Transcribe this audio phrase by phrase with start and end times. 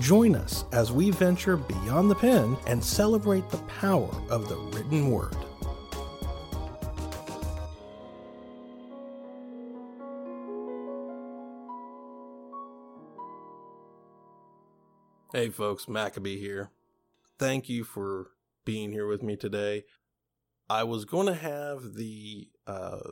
[0.00, 5.10] join us as we venture beyond the pen and celebrate the power of the written
[5.10, 5.36] word.
[15.32, 16.70] Hey folks, Maccabee here.
[17.38, 18.28] Thank you for
[18.64, 19.84] being here with me today.
[20.70, 23.10] I was going to have the uh,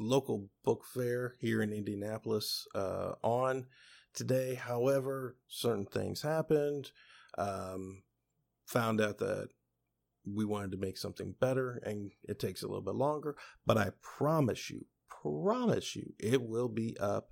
[0.00, 3.66] local book fair here in Indianapolis uh, on
[4.14, 4.54] today.
[4.54, 6.90] However, certain things happened.
[7.38, 8.02] Um,
[8.66, 9.48] found out that
[10.24, 13.36] we wanted to make something better and it takes a little bit longer.
[13.66, 17.30] But I promise you, promise you, it will be up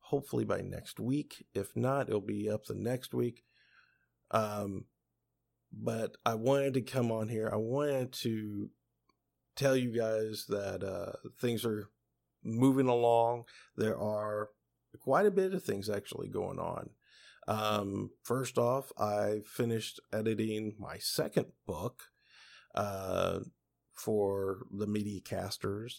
[0.00, 1.46] hopefully by next week.
[1.54, 3.44] If not, it'll be up the next week.
[4.30, 4.86] Um,
[5.72, 7.48] but I wanted to come on here.
[7.52, 8.70] I wanted to
[9.54, 11.90] tell you guys that uh, things are
[12.42, 13.44] moving along.
[13.76, 14.48] There are
[14.98, 16.90] quite a bit of things actually going on.
[17.48, 22.04] Um, first off, I finished editing my second book
[22.74, 23.40] uh,
[23.94, 25.94] for the MediaCasters.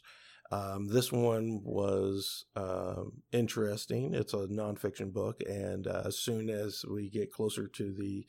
[0.52, 4.14] Um, this one was uh, interesting.
[4.14, 8.26] It's a nonfiction book, and uh, as soon as we get closer to the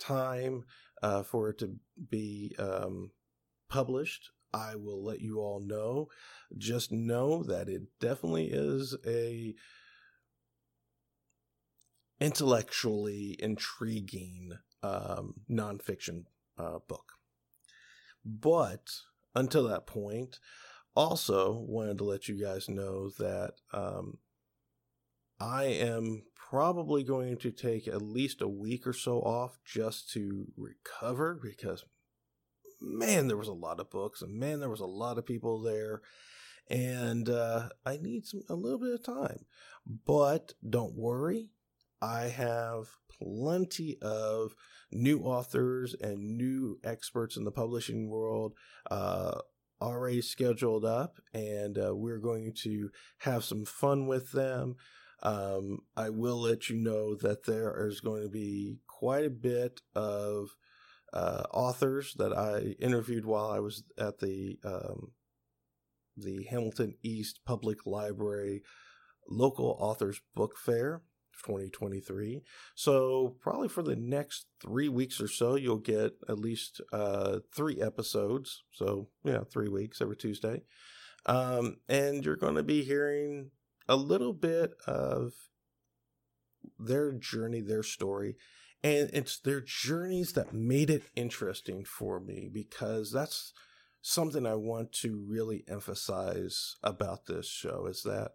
[0.00, 0.64] time
[1.02, 1.76] uh, for it to
[2.10, 3.10] be um,
[3.68, 6.08] published, I will let you all know.
[6.56, 9.54] Just know that it definitely is a
[12.20, 14.52] intellectually intriguing
[14.82, 16.24] um, nonfiction
[16.58, 17.12] uh, book.
[18.24, 18.90] But
[19.34, 20.38] until that point,
[20.94, 24.18] also wanted to let you guys know that um,
[25.40, 30.46] I am probably going to take at least a week or so off just to
[30.56, 31.84] recover because
[32.80, 35.60] man, there was a lot of books and man, there was a lot of people
[35.60, 36.02] there.
[36.68, 39.44] And uh, I need some a little bit of time.
[40.06, 41.50] But don't worry,
[42.04, 44.54] I have plenty of
[44.92, 48.52] new authors and new experts in the publishing world
[48.90, 49.38] uh,
[49.80, 54.76] already scheduled up, and uh, we're going to have some fun with them.
[55.22, 59.80] Um, I will let you know that there is going to be quite a bit
[59.94, 60.50] of
[61.14, 65.12] uh, authors that I interviewed while I was at the um,
[66.18, 68.62] the Hamilton East Public Library
[69.26, 71.00] local authors book fair
[71.42, 72.42] 2023
[72.74, 77.80] so probably for the next three weeks or so you'll get at least uh, three
[77.80, 80.62] episodes so yeah three weeks every tuesday
[81.26, 83.50] um, and you're going to be hearing
[83.88, 85.32] a little bit of
[86.78, 88.36] their journey, their story.
[88.82, 93.52] And it's their journeys that made it interesting for me because that's
[94.02, 98.32] something I want to really emphasize about this show is that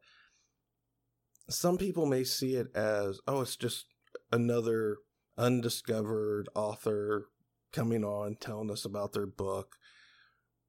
[1.50, 3.86] some people may see it as, oh, it's just
[4.32, 4.98] another
[5.38, 7.28] undiscovered author
[7.72, 9.76] coming on telling us about their book.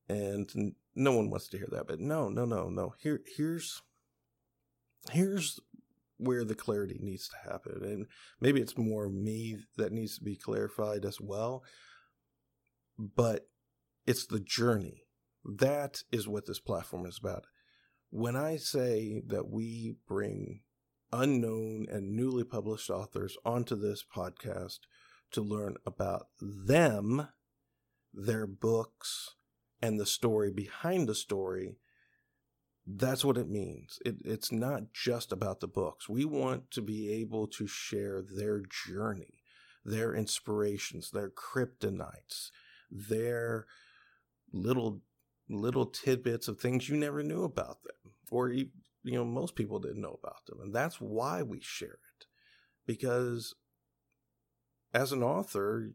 [0.08, 1.86] And no one wants to hear that.
[1.86, 2.94] But no, no, no, no.
[3.00, 3.82] Here, here's
[5.10, 5.60] here's
[6.18, 7.80] where the clarity needs to happen.
[7.82, 8.06] And
[8.40, 11.62] maybe it's more me that needs to be clarified as well.
[12.98, 13.46] But
[14.06, 15.04] it's the journey.
[15.44, 17.46] That is what this platform is about.
[18.10, 20.60] When I say that we bring
[21.12, 24.80] unknown and newly published authors onto this podcast
[25.32, 27.28] to learn about them,
[28.12, 29.36] their books,
[29.82, 31.76] and the story behind the story,
[32.86, 33.98] that's what it means.
[34.04, 36.08] It, it's not just about the books.
[36.08, 39.42] We want to be able to share their journey,
[39.84, 42.50] their inspirations, their kryptonites,
[42.90, 43.66] their
[44.52, 45.02] little
[45.48, 48.52] little tidbits of things you never knew about them or
[49.02, 50.58] you, know most people didn't know about them.
[50.62, 52.26] And that's why we share it.
[52.86, 53.54] Because
[54.92, 55.92] as an author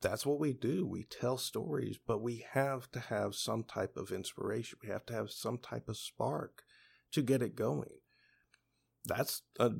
[0.00, 0.86] that's what we do.
[0.86, 4.78] We tell stories but we have to have some type of inspiration.
[4.82, 6.62] We have to have some type of spark
[7.12, 7.98] to get it going.
[9.04, 9.70] That's a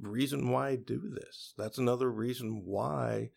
[0.00, 1.52] reason why I do this.
[1.58, 3.30] That's another reason why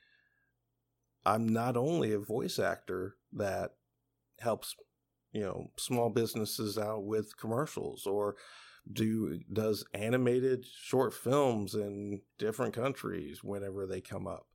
[1.25, 3.71] I'm not only a voice actor that
[4.39, 4.75] helps,
[5.31, 8.36] you know, small businesses out with commercials or
[8.92, 14.48] do does animated short films in different countries whenever they come up,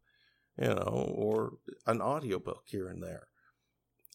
[0.60, 1.52] you know, or
[1.86, 3.28] an audiobook here and there.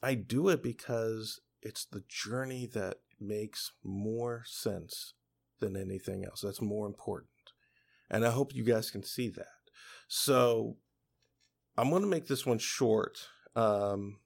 [0.04, 5.14] I do it because it's the journey that makes more sense
[5.60, 6.42] than anything else.
[6.42, 7.30] That's more important.
[8.10, 9.46] And I hope you guys can see that.
[10.08, 10.78] So
[11.78, 13.20] I'm going to make this one short,
[13.56, 14.18] um,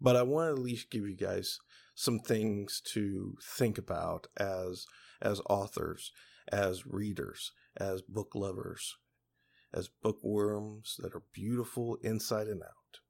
[0.00, 1.58] but I want to at least give you guys
[1.94, 4.86] some things to think about as
[5.22, 6.12] as authors,
[6.52, 8.96] as readers, as book lovers,
[9.72, 13.00] as bookworms that are beautiful inside and out.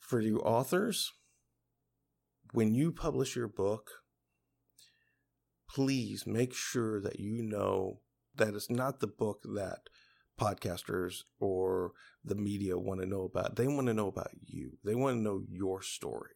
[0.00, 1.12] For you authors,
[2.52, 3.90] when you publish your book,
[5.68, 8.00] please make sure that you know
[8.36, 9.80] that it's not the book that
[10.40, 11.92] podcasters or
[12.24, 13.56] the media want to know about.
[13.56, 14.78] They want to know about you.
[14.84, 16.32] They want to know your story.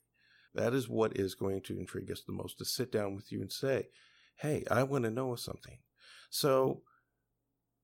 [0.55, 3.41] That is what is going to intrigue us the most to sit down with you
[3.41, 3.89] and say,
[4.37, 5.79] Hey, I want to know something.
[6.31, 6.83] So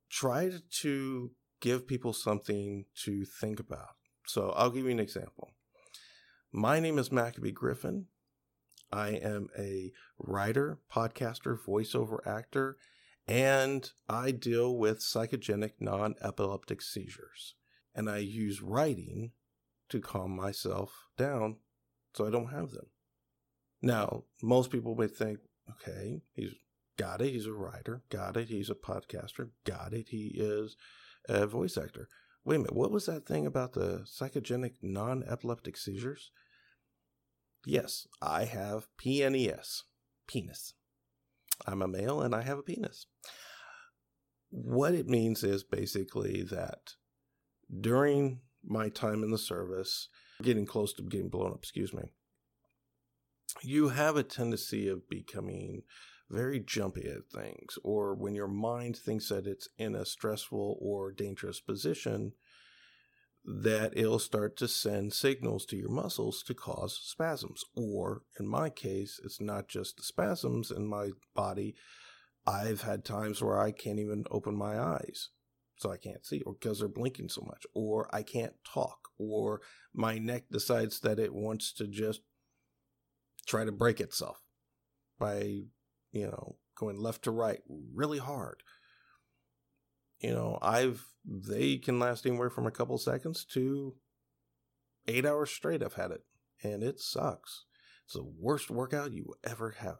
[0.08, 0.50] try
[0.82, 1.30] to
[1.60, 3.96] give people something to think about.
[4.26, 5.50] So I'll give you an example.
[6.52, 8.06] My name is Maccabee Griffin.
[8.92, 12.76] I am a writer, podcaster, voiceover actor,
[13.26, 17.54] and I deal with psychogenic non epileptic seizures.
[17.94, 19.32] And I use writing
[19.88, 21.56] to calm myself down
[22.14, 22.86] so I don't have them.
[23.80, 25.38] Now, most people may think,
[25.70, 26.54] okay, he's
[26.96, 30.76] got it, he's a writer, got it, he's a podcaster, got it, he is
[31.28, 32.08] a voice actor.
[32.44, 36.30] Wait a minute, what was that thing about the psychogenic non epileptic seizures?
[37.66, 39.82] Yes, I have PNES,
[40.26, 40.74] penis.
[41.66, 43.06] I'm a male and I have a penis.
[44.50, 46.94] What it means is basically that
[47.80, 50.08] during my time in the service,
[50.42, 52.04] getting close to getting blown up, excuse me,
[53.62, 55.82] you have a tendency of becoming
[56.30, 61.12] very jumpy at things, or when your mind thinks that it's in a stressful or
[61.12, 62.32] dangerous position,
[63.44, 67.62] that it'll start to send signals to your muscles to cause spasms.
[67.76, 71.74] Or in my case, it's not just the spasms in my body.
[72.46, 75.30] I've had times where I can't even open my eyes.
[75.76, 79.60] So I can't see, or because they're blinking so much, or I can't talk, or
[79.92, 82.20] my neck decides that it wants to just
[83.46, 84.40] try to break itself
[85.18, 85.64] by,
[86.12, 87.60] you know, going left to right
[87.92, 88.62] really hard
[90.24, 93.94] you know, I've they can last anywhere from a couple seconds to
[95.06, 95.82] eight hours straight.
[95.82, 96.22] I've had it,
[96.62, 97.66] and it sucks.
[98.06, 99.98] It's the worst workout you ever have.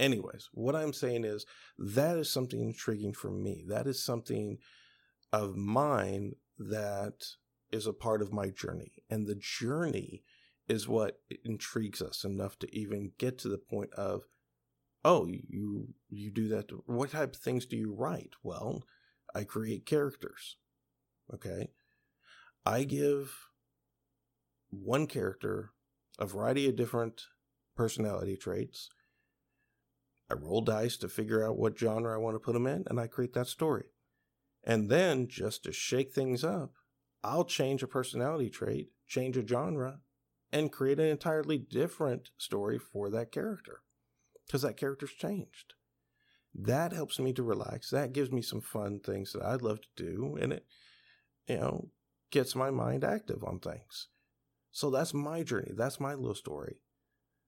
[0.00, 1.46] Anyways, what I'm saying is
[1.78, 3.64] that is something intriguing for me.
[3.68, 4.58] That is something
[5.32, 7.22] of mine that
[7.70, 8.92] is a part of my journey.
[9.08, 10.24] And the journey
[10.68, 14.22] is what intrigues us enough to even get to the point of,
[15.04, 16.70] oh, you you do that.
[16.86, 18.34] What type of things do you write?
[18.42, 18.84] Well,
[19.34, 20.56] I create characters.
[21.32, 21.68] Okay.
[22.66, 23.34] I give
[24.70, 25.70] one character
[26.18, 27.22] a variety of different
[27.76, 28.90] personality traits.
[30.30, 33.00] I roll dice to figure out what genre I want to put them in, and
[33.00, 33.86] I create that story.
[34.62, 36.74] And then, just to shake things up,
[37.24, 40.00] I'll change a personality trait, change a genre,
[40.52, 43.82] and create an entirely different story for that character
[44.46, 45.74] because that character's changed
[46.54, 47.90] that helps me to relax.
[47.90, 50.36] That gives me some fun things that I'd love to do.
[50.40, 50.66] And it,
[51.46, 51.88] you know,
[52.30, 54.08] gets my mind active on things.
[54.72, 55.72] So that's my journey.
[55.76, 56.76] That's my little story.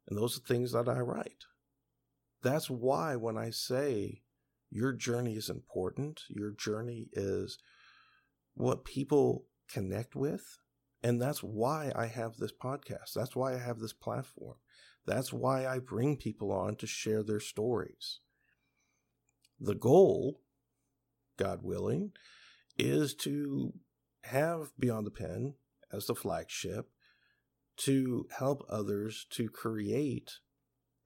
[0.09, 1.45] And those are things that I write.
[2.43, 4.23] That's why when I say
[4.71, 7.59] your journey is important, your journey is
[8.55, 10.59] what people connect with.
[11.05, 13.13] And that's why I have this podcast.
[13.15, 14.57] That's why I have this platform.
[15.07, 18.21] That's why I bring people on to share their stories.
[19.65, 20.41] The goal,
[21.39, 22.11] God willing,
[22.77, 23.73] is to
[24.25, 25.55] have Beyond the Pen
[25.93, 26.91] as the flagship
[27.77, 30.33] to help others to create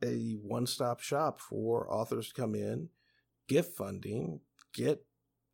[0.03, 2.89] a one stop shop for authors to come in,
[3.47, 4.41] get funding,
[4.73, 5.05] get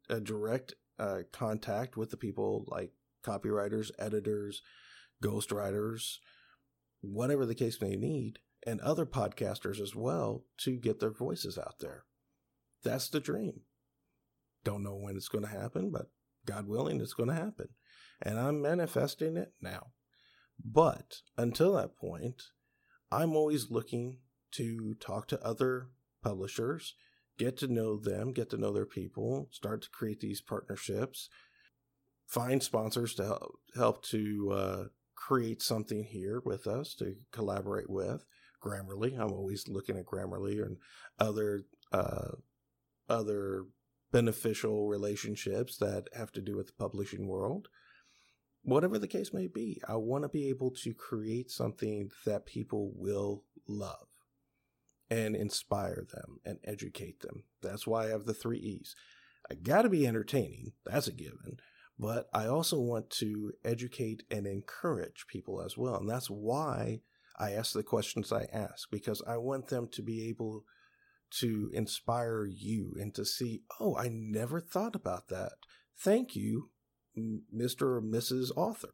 [0.08, 2.92] a direct uh, contact with the people like
[3.24, 4.62] copywriters, editors,
[5.20, 6.18] ghostwriters,
[7.00, 11.80] whatever the case may need, and other podcasters as well to get their voices out
[11.80, 12.04] there.
[12.82, 13.60] That's the dream.
[14.64, 16.10] Don't know when it's going to happen, but
[16.46, 17.68] God willing, it's going to happen.
[18.20, 19.88] And I'm manifesting it now.
[20.64, 22.42] But until that point,
[23.10, 24.18] I'm always looking
[24.52, 25.88] to talk to other
[26.22, 26.94] publishers,
[27.38, 31.28] get to know them, get to know their people, start to create these partnerships,
[32.26, 34.84] find sponsors to help, help to uh,
[35.16, 38.24] create something here with us to collaborate with.
[38.62, 40.76] Grammarly, I'm always looking at Grammarly and
[41.18, 42.36] other uh,
[43.12, 43.66] other
[44.10, 47.68] beneficial relationships that have to do with the publishing world.
[48.62, 52.92] Whatever the case may be, I want to be able to create something that people
[52.94, 54.06] will love
[55.10, 57.44] and inspire them and educate them.
[57.60, 58.94] That's why I have the three E's.
[59.50, 61.58] I got to be entertaining, that's a given,
[61.98, 65.96] but I also want to educate and encourage people as well.
[65.96, 67.00] And that's why
[67.38, 70.64] I ask the questions I ask, because I want them to be able
[71.38, 75.52] to inspire you and to see, oh, I never thought about that.
[75.98, 76.70] Thank you,
[77.16, 77.82] Mr.
[77.82, 78.50] or Mrs.
[78.56, 78.92] Author,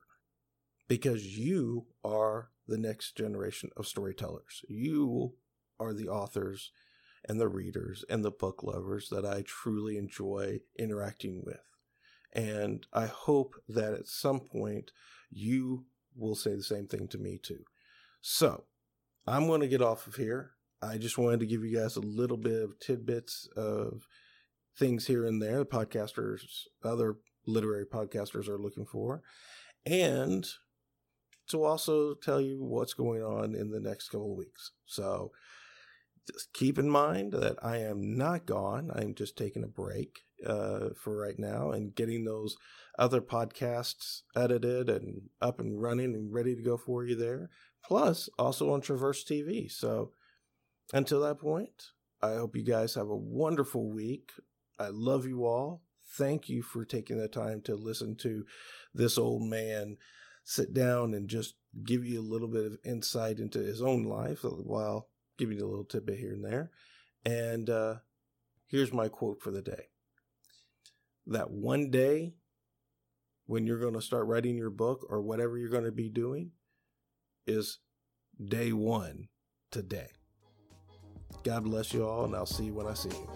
[0.87, 4.63] because you are the next generation of storytellers.
[4.69, 5.35] You
[5.81, 6.71] are the authors
[7.29, 11.61] and the readers and the book lovers that I truly enjoy interacting with.
[12.33, 14.91] And I hope that at some point
[15.31, 17.65] you will say the same thing to me too.
[18.21, 18.65] So
[19.27, 20.53] I'm going to get off of here.
[20.81, 24.07] I just wanted to give you guys a little bit of tidbits of
[24.79, 26.41] things here and there The podcasters,
[26.85, 27.17] other
[27.47, 29.23] literary podcasters are looking for,
[29.85, 30.47] and
[31.49, 34.73] to also tell you what's going on in the next couple of weeks.
[34.85, 35.33] So
[36.31, 38.91] just keep in mind that I am not gone.
[38.95, 42.57] I'm just taking a break uh, for right now and getting those
[42.99, 47.49] other podcasts edited and up and running and ready to go for you there.
[47.83, 49.71] Plus, also on Traverse TV.
[49.71, 50.13] So
[50.93, 51.91] until that point,
[52.21, 54.33] I hope you guys have a wonderful week.
[54.79, 55.83] I love you all.
[56.17, 58.45] Thank you for taking the time to listen to
[58.95, 59.99] this old man
[60.49, 64.39] sit down and just give you a little bit of insight into his own life
[64.43, 66.71] while giving you a little tidbit here and there.
[67.27, 67.97] And uh,
[68.67, 69.89] here's my quote for the day
[71.27, 72.33] that one day
[73.45, 76.53] when you're going to start writing your book or whatever you're going to be doing
[77.47, 77.81] is
[78.43, 79.29] day one
[79.71, 80.09] today.
[81.45, 83.29] God bless you all, and I'll see you when I see you.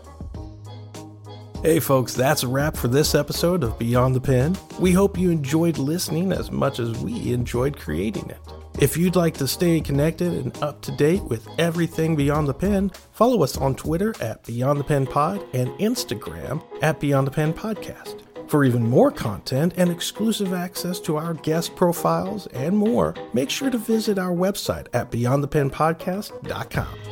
[1.63, 4.57] Hey, folks, that's a wrap for this episode of Beyond the Pen.
[4.81, 8.39] We hope you enjoyed listening as much as we enjoyed creating it.
[8.81, 12.91] If you'd like to stay connected and up to date with everything Beyond the Pen,
[13.13, 17.53] follow us on Twitter at Beyond the Pen Pod and Instagram at Beyond the Pen
[17.53, 18.23] Podcast.
[18.49, 23.71] For even more content and exclusive access to our guest profiles and more, make sure
[23.71, 27.12] to visit our website at beyondthepenpodcast.com.